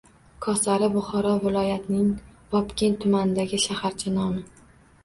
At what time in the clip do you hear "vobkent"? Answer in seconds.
2.55-3.01